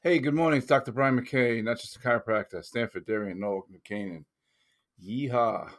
[0.00, 0.58] Hey, good morning.
[0.58, 0.92] It's Dr.
[0.92, 4.24] Brian McKay, not just a chiropractor, Stamford, Darien, Norwalk, McCain.
[5.04, 5.72] Yeehaw.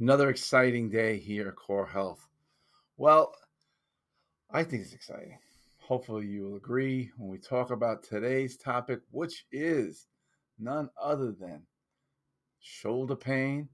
[0.00, 2.26] Another exciting day here at Core Health.
[2.96, 3.32] Well,
[4.50, 5.38] I think it's exciting.
[5.78, 10.08] Hopefully, you will agree when we talk about today's topic, which is
[10.58, 11.62] none other than
[12.58, 13.68] shoulder pain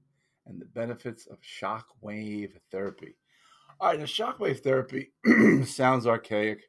[0.45, 3.17] and the benefits of shock wave therapy.
[3.79, 5.13] All right, now, shock wave therapy
[5.65, 6.61] sounds archaic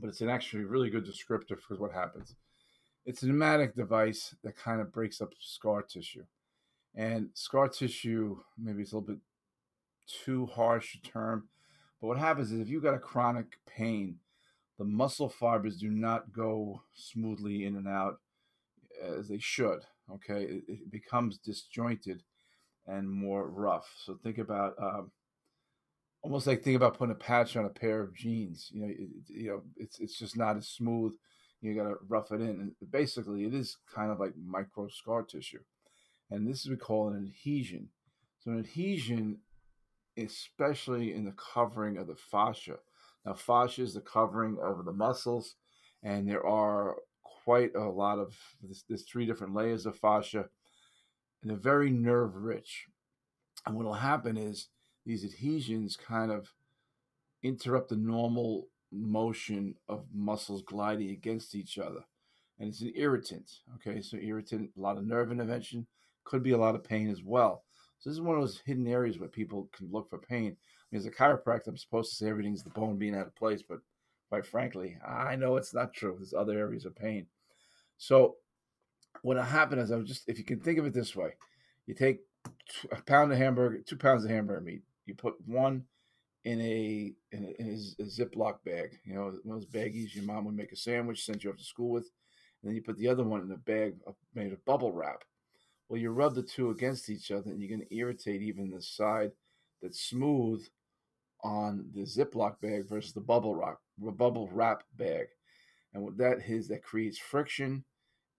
[0.00, 2.34] but it's an actually really good descriptor for what happens.
[3.04, 6.24] It's a pneumatic device that kind of breaks up scar tissue.
[6.94, 9.20] And scar tissue, maybe it's a little bit
[10.06, 11.48] too harsh a term,
[12.00, 14.16] but what happens is if you've got a chronic pain,
[14.78, 18.20] the muscle fibers do not go smoothly in and out
[19.02, 19.80] as they should.
[20.10, 22.22] Okay, it, it becomes disjointed
[22.86, 23.86] and more rough.
[24.04, 25.10] So think about um,
[26.22, 28.70] almost like think about putting a patch on a pair of jeans.
[28.72, 31.12] You know, it, you know, it's it's just not as smooth.
[31.60, 35.22] You got to rough it in, and basically, it is kind of like micro scar
[35.22, 35.62] tissue,
[36.30, 37.88] and this is we call an adhesion.
[38.40, 39.38] So an adhesion,
[40.16, 42.76] especially in the covering of the fascia.
[43.26, 45.56] Now, fascia is the covering of the muscles,
[46.02, 46.96] and there are
[47.44, 50.44] quite a lot of there's, three different layers of fascia,
[51.42, 52.86] and they're very nerve rich.
[53.66, 54.68] And what will happen is
[55.08, 56.52] these adhesions kind of
[57.42, 62.00] interrupt the normal motion of muscles gliding against each other.
[62.58, 63.50] And it's an irritant.
[63.76, 65.86] Okay, so irritant, a lot of nerve intervention,
[66.24, 67.64] could be a lot of pain as well.
[67.98, 70.56] So this is one of those hidden areas where people can look for pain.
[70.58, 73.34] I mean, as a chiropractor, I'm supposed to say everything's the bone being out of
[73.34, 73.78] place, but
[74.28, 76.16] quite frankly, I know it's not true.
[76.18, 77.28] There's other areas of pain.
[77.96, 78.36] So
[79.22, 81.30] what happened is I was just, if you can think of it this way,
[81.86, 82.20] you take
[82.92, 85.84] a pound of hamburger, two pounds of hamburger meat, you put one
[86.44, 90.24] in a in a, in a, Ziploc bag, you know, one of those baggies your
[90.24, 92.04] mom would make a sandwich, send you off to school with,
[92.62, 93.94] and then you put the other one in a bag
[94.34, 95.24] made of bubble wrap.
[95.88, 98.82] Well, you rub the two against each other, and you're going to irritate even the
[98.82, 99.32] side
[99.82, 100.64] that's smooth
[101.42, 105.26] on the Ziploc bag versus the bubble wrap bubble wrap bag.
[105.94, 107.84] And what that is, that creates friction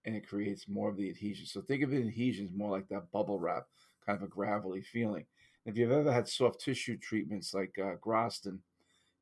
[0.06, 1.46] and it creates more of the adhesion.
[1.46, 3.66] So think of the adhesions more like that bubble wrap,
[4.06, 5.26] kind of a gravelly feeling.
[5.66, 7.96] If you've ever had soft tissue treatments like uh,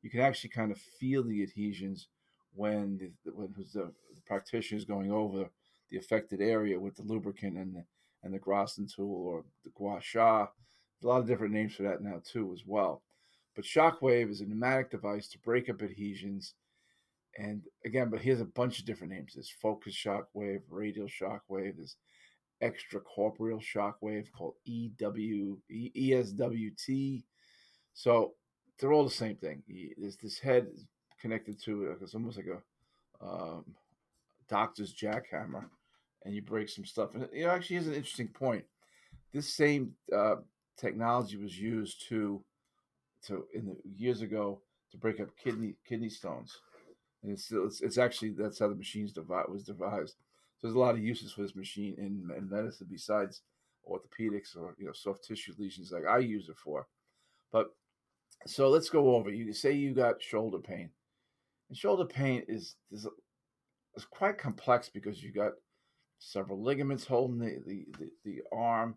[0.02, 2.08] you can actually kind of feel the adhesions
[2.54, 5.48] when the, when the, the practitioner is going over
[5.90, 7.84] the affected area with the lubricant and the,
[8.22, 10.46] and the Graston tool or the gua sha.
[11.02, 13.02] A lot of different names for that now too as well.
[13.54, 16.54] But Shockwave is a pneumatic device to break up adhesions.
[17.36, 19.34] And again, but here's a bunch of different names.
[19.34, 21.96] There's focus shockwave, radial shockwave, there's
[22.62, 27.22] extracorporeal shock wave called EW, ESWT.
[27.94, 28.34] So
[28.78, 29.62] they're all the same thing.
[29.96, 30.68] There's this head
[31.20, 31.98] connected to it.
[32.00, 33.64] It's almost like a um,
[34.48, 35.64] doctor's jackhammer,
[36.24, 37.14] and you break some stuff.
[37.14, 38.64] And it actually is an interesting point.
[39.32, 40.36] This same uh,
[40.76, 42.42] technology was used to,
[43.26, 44.60] to in the years ago
[44.90, 46.56] to break up kidney kidney stones,
[47.22, 50.16] and it's still it's, it's actually that's how the machines devi- was devised.
[50.58, 53.42] So there's a lot of uses for this machine in, in medicine besides
[53.88, 56.86] orthopedics or you know soft tissue lesions like I use it for.
[57.52, 57.68] But
[58.46, 59.30] so let's go over.
[59.30, 60.90] You say you got shoulder pain,
[61.68, 63.06] and shoulder pain is is,
[63.96, 65.52] is quite complex because you got
[66.18, 68.96] several ligaments holding the, the, the, the arm,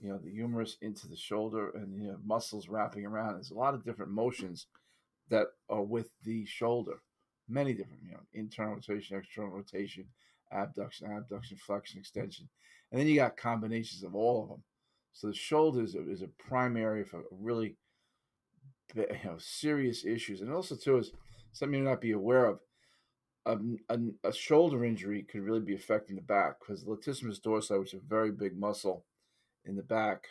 [0.00, 3.34] you know, the humerus into the shoulder, and you know muscles wrapping around.
[3.34, 4.66] There's a lot of different motions
[5.30, 7.00] that are with the shoulder.
[7.48, 10.06] Many different, you know, internal rotation, external rotation,
[10.54, 12.48] abduction, abduction, flexion, extension.
[12.90, 14.62] And then you got combinations of all of them.
[15.12, 17.76] So the shoulders is a prime area for really
[18.94, 20.40] you know, serious issues.
[20.40, 21.12] And also, too, is
[21.52, 22.60] something you may not be aware of.
[23.46, 27.42] Um, a, a, a, shoulder injury could really be affecting the back because the latissimus
[27.42, 29.04] dorsi, which is a very big muscle
[29.66, 30.28] in the back,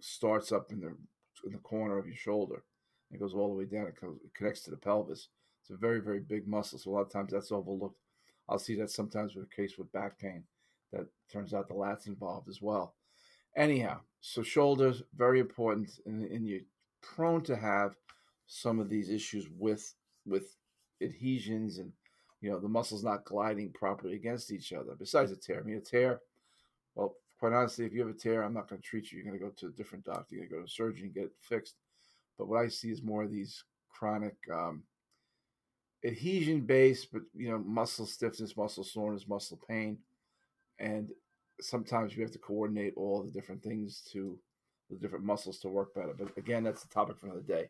[0.00, 0.96] starts up in the
[1.44, 2.64] in the corner of your shoulder.
[3.12, 3.88] It goes all the way down.
[3.88, 5.28] It, it connects to the pelvis.
[5.60, 6.78] It's a very very big muscle.
[6.78, 7.98] So a lot of times that's overlooked
[8.48, 10.44] I'll see that sometimes with a case with back pain.
[10.92, 12.94] That turns out the lat's involved as well.
[13.56, 16.60] Anyhow, so shoulders very important, and, and you're
[17.00, 17.96] prone to have
[18.46, 19.94] some of these issues with
[20.24, 20.56] with
[21.02, 21.92] adhesions and
[22.40, 24.94] you know the muscles not gliding properly against each other.
[24.96, 26.20] Besides a tear, I mean a tear.
[26.94, 29.18] Well, quite honestly, if you have a tear, I'm not going to treat you.
[29.18, 30.34] You're going to go to a different doctor.
[30.34, 31.76] You're going to go to a surgeon and get it fixed.
[32.38, 34.82] But what I see is more of these chronic um,
[36.06, 39.98] adhesion based, but you know, muscle stiffness, muscle soreness, muscle pain,
[40.78, 41.10] and
[41.60, 44.38] sometimes you have to coordinate all the different things to
[44.90, 46.14] the different muscles to work better.
[46.16, 47.68] But again, that's the topic for another day.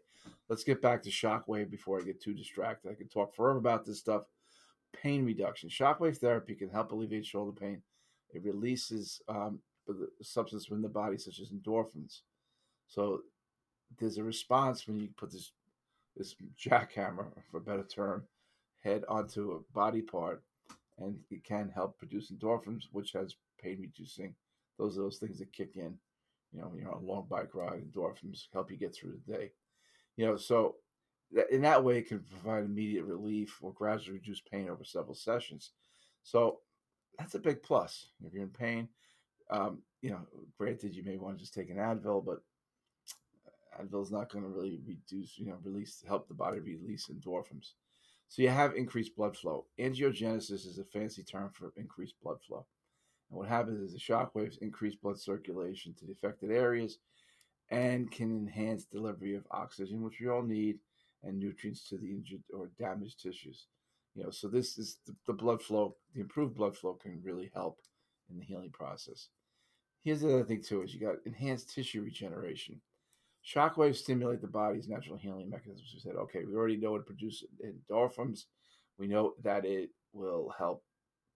[0.48, 2.90] Let's get back to shockwave before I get too distracted.
[2.90, 4.24] I could talk forever about this stuff,
[4.92, 5.70] pain reduction.
[5.70, 7.80] Shockwave therapy can help alleviate shoulder pain.
[8.34, 12.20] It releases um, the substance within the body, such as endorphins.
[12.86, 13.20] So
[13.98, 15.52] there's a response when you put this
[16.16, 18.24] this jackhammer, for a better term,
[18.82, 20.42] head onto a body part,
[20.98, 24.34] and it can help produce endorphins, which has pain reducing.
[24.78, 25.98] Those are those things that kick in.
[26.52, 29.32] You know, when you're on a long bike ride, endorphins help you get through the
[29.32, 29.52] day.
[30.16, 30.76] You know, so
[31.50, 35.72] in that way, it can provide immediate relief or gradually reduce pain over several sessions.
[36.22, 36.60] So
[37.18, 38.08] that's a big plus.
[38.24, 38.88] If you're in pain,
[39.50, 40.20] um, you know,
[40.56, 42.42] granted, you may want to just take an Advil, but
[43.80, 47.72] Advil is not going to really reduce, you know, release, help the body release endorphins.
[48.28, 49.66] So you have increased blood flow.
[49.78, 52.66] Angiogenesis is a fancy term for increased blood flow.
[53.30, 56.98] And what happens is the shock waves increase blood circulation to the affected areas
[57.70, 60.78] and can enhance delivery of oxygen, which we all need,
[61.22, 63.66] and nutrients to the injured or damaged tissues.
[64.14, 67.50] You know, so this is the, the blood flow, the improved blood flow can really
[67.54, 67.80] help
[68.30, 69.28] in the healing process.
[70.02, 72.80] Here's the other thing too: is you got enhanced tissue regeneration.
[73.46, 75.92] Shockwaves stimulate the body's natural healing mechanisms.
[75.94, 78.46] We said, okay, we already know it produces endorphins.
[78.98, 80.82] We know that it will help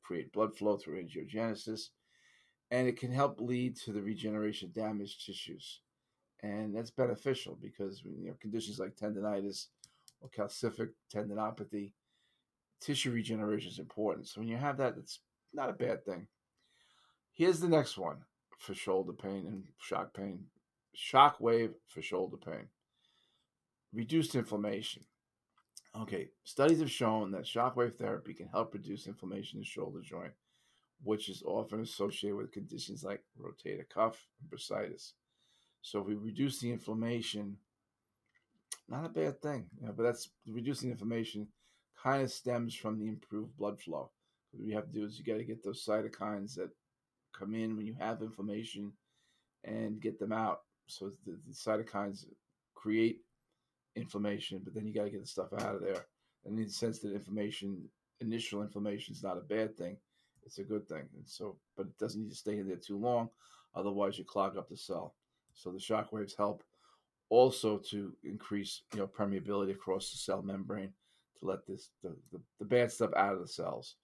[0.03, 1.91] create blood flow through angiogenesis,
[2.71, 5.81] and it can help lead to the regeneration of damaged tissues.
[6.43, 9.67] And that's beneficial because you know conditions like tendonitis
[10.21, 11.93] or calcific tendinopathy,
[12.81, 14.27] tissue regeneration is important.
[14.27, 15.21] So when you have that, it's
[15.53, 16.27] not a bad thing.
[17.33, 18.19] Here's the next one
[18.59, 20.47] for shoulder pain and shock pain.
[20.95, 22.69] Shock wave for shoulder pain.
[23.93, 25.05] Reduced inflammation.
[25.97, 30.33] Okay, studies have shown that shockwave therapy can help reduce inflammation in the shoulder joint,
[31.03, 35.13] which is often associated with conditions like rotator cuff and bursitis.
[35.83, 37.57] So if we reduce the inflammation,
[38.89, 41.49] not a bad thing, you know, but that's reducing inflammation
[42.01, 44.11] kind of stems from the improved blood flow.
[44.53, 46.71] What you have to do is you got to get those cytokines that
[47.37, 48.93] come in when you have inflammation
[49.65, 50.61] and get them out.
[50.91, 52.27] So the, the cytokines
[52.75, 53.21] create
[53.97, 56.07] inflammation, but then you got to get the stuff out of there.
[56.45, 57.89] And in the sense that inflammation,
[58.21, 59.97] initial inflammation is not a bad thing,
[60.45, 61.09] it's a good thing.
[61.17, 63.29] And so, but it doesn't need to stay in there too long,
[63.75, 65.15] otherwise you clog up the cell.
[65.55, 66.63] So the shock waves help
[67.29, 70.93] also to increase, you know, permeability across the cell membrane
[71.39, 73.97] to let this the, the, the bad stuff out of the cells.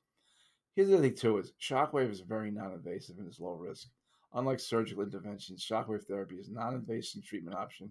[0.75, 3.89] Here's the thing too: is shockwave is very non-invasive and is low risk.
[4.37, 7.91] Unlike surgical interventions, shockwave therapy is non-invasive treatment option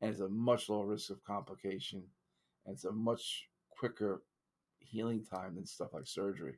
[0.00, 2.02] and it's a much lower risk of complication
[2.64, 4.22] and it's a much quicker
[4.78, 6.54] healing time than stuff like surgery.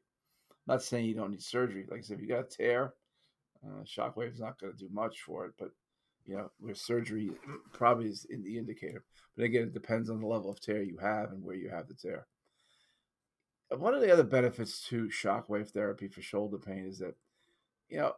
[0.51, 1.87] I'm not saying you don't need surgery.
[1.91, 2.95] Like I said, if you got a tear,
[3.67, 5.71] uh, shockwave is not going to do much for it, but
[6.27, 7.31] you know, with surgery
[7.73, 9.05] probably is in the indicator.
[9.37, 11.89] But again, it depends on the level of tear you have and where you have
[11.89, 12.27] the tear
[13.71, 17.15] one of the other benefits to shockwave therapy for shoulder pain is that,
[17.89, 18.13] you know,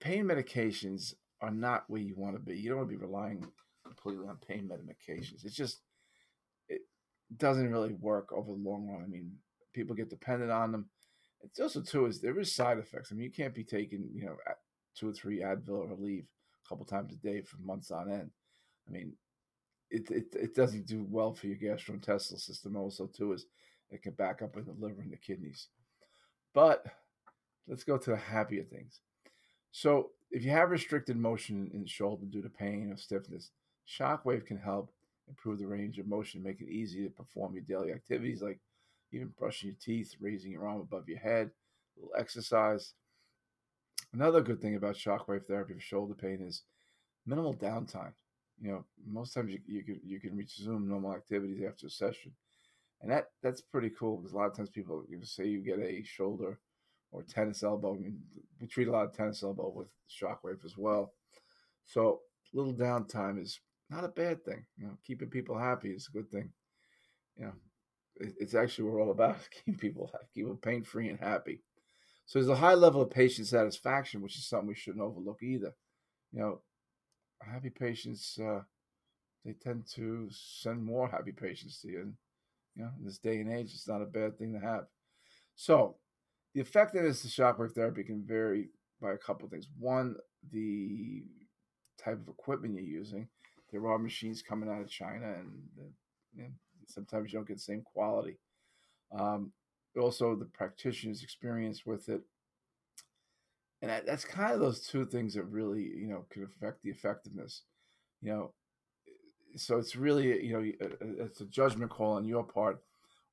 [0.00, 2.58] pain medications are not where you want to be.
[2.58, 3.46] You don't want to be relying
[3.84, 5.44] completely on pain medications.
[5.44, 5.82] It's just,
[6.68, 6.82] it
[7.36, 9.02] doesn't really work over the long run.
[9.02, 9.32] I mean,
[9.72, 10.90] people get dependent on them.
[11.42, 13.10] It's also, too, is there is side effects.
[13.12, 14.36] I mean, you can't be taking, you know,
[14.96, 18.30] two or three Advil or Aleve a couple times a day for months on end.
[18.88, 19.12] I mean,
[19.90, 23.46] it, it, it doesn't do well for your gastrointestinal system also, too, is
[23.90, 25.68] it can back up in the liver and the kidneys.
[26.52, 26.84] But
[27.68, 29.00] let's go to the happier things.
[29.72, 33.50] So, if you have restricted motion in the shoulder due to pain or stiffness,
[33.88, 34.90] shockwave can help
[35.26, 38.58] improve the range of motion, make it easy to perform your daily activities like
[39.12, 41.50] even brushing your teeth, raising your arm above your head,
[41.96, 42.92] a little exercise.
[44.12, 46.62] Another good thing about shockwave therapy for shoulder pain is
[47.26, 48.12] minimal downtime.
[48.60, 52.32] You know, most times you, you can you can resume normal activities after a session
[53.00, 55.78] and that that's pretty cool because a lot of times people you say you get
[55.78, 56.58] a shoulder
[57.10, 57.94] or tennis elbow.
[57.94, 58.18] I mean,
[58.60, 61.12] we treat a lot of tennis elbow with shockwave as well.
[61.84, 62.20] So
[62.52, 63.60] little downtime is
[63.90, 64.64] not a bad thing.
[64.76, 66.50] You know, keeping people happy is a good thing.
[67.36, 67.52] You know,
[68.16, 71.62] it's actually what we're all about: keeping people keep them pain free and happy.
[72.26, 75.74] So there's a high level of patient satisfaction, which is something we shouldn't overlook either.
[76.32, 76.60] You know,
[77.40, 78.60] happy patients uh,
[79.44, 82.00] they tend to send more happy patients to you.
[82.00, 82.14] And
[82.76, 84.84] you know, in this day and age, it's not a bad thing to have.
[85.54, 85.96] So,
[86.54, 88.68] the effectiveness of shockwave therapy can vary
[89.00, 89.68] by a couple of things.
[89.78, 90.16] One,
[90.52, 91.24] the
[92.02, 93.28] type of equipment you're using.
[93.70, 96.44] There are machines coming out of China, and, the,
[96.86, 98.38] sometimes you don't get the same quality.
[99.16, 99.52] Um,
[100.00, 102.22] also, the practitioner's experience with it,
[103.82, 106.90] and that, that's kind of those two things that really, you know, can affect the
[106.90, 107.62] effectiveness.
[108.22, 108.52] You know,
[109.56, 110.88] so it's really you know
[111.18, 112.80] it's a judgment call on your part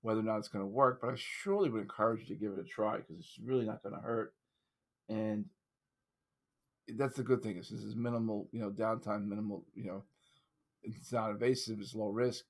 [0.05, 2.51] whether or not it's going to work, but I surely would encourage you to give
[2.51, 4.35] it a try because it's really not going to hurt.
[5.09, 5.45] And
[6.95, 10.03] that's the good thing is this is minimal, you know, downtime, minimal, you know,
[10.83, 12.45] it's not invasive, it's low risk.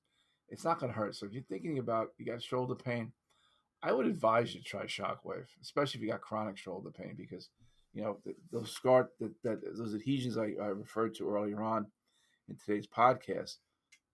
[0.50, 1.16] It's not going to hurt.
[1.16, 3.12] So if you're thinking about you got shoulder pain,
[3.82, 7.48] I would advise you to try Shockwave, especially if you got chronic shoulder pain, because
[7.94, 8.18] you know
[8.52, 11.86] those scar that, that those adhesions I, I referred to earlier on
[12.50, 13.56] in today's podcast,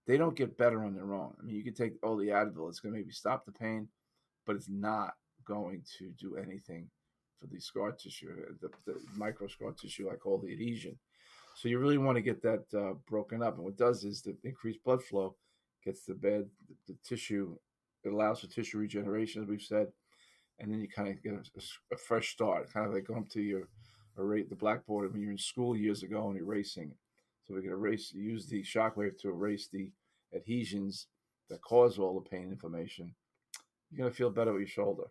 [0.07, 1.35] they don't get better on their own.
[1.39, 3.89] I mean, you can take all the Advil; it's going to maybe stop the pain,
[4.47, 6.89] but it's not going to do anything
[7.41, 10.97] for the scar tissue, uh, the, the micro scar tissue I call the adhesion.
[11.55, 13.57] So you really want to get that uh, broken up.
[13.57, 15.35] And what does is the increased blood flow
[15.85, 17.57] gets the bed, the, the tissue,
[18.05, 19.89] it allows for tissue regeneration, as we've said,
[20.59, 23.43] and then you kind of get a, a fresh start, kind of like going to
[23.43, 23.69] your
[24.19, 26.93] erase the blackboard when you're in school years ago and erasing.
[27.47, 29.91] So we can erase, use the shockwave to erase the
[30.35, 31.09] adhesions
[31.51, 33.15] that cause all the pain and inflammation.
[33.91, 35.05] You're going to feel better with your shoulder.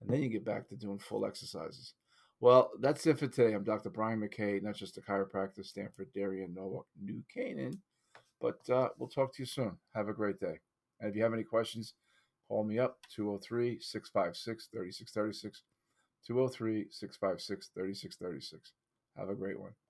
[0.00, 1.94] And then you get back to doing full exercises.
[2.40, 3.54] Well, that's it for today.
[3.54, 3.90] I'm Dr.
[3.90, 7.80] Brian McKay, not just a chiropractor, Stamford, Darien, Norwalk, New Canaan.
[8.40, 9.76] But uh, we'll talk to you soon.
[9.94, 10.58] Have a great day.
[11.00, 11.94] And if you have any questions,
[12.48, 15.62] call me up 203 656 3636.
[16.26, 18.72] 203 656 3636.
[19.16, 19.72] Have a great one.